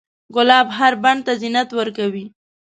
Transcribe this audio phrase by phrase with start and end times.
[0.35, 2.25] ګلاب هر بڼ ته زینت ورکوي.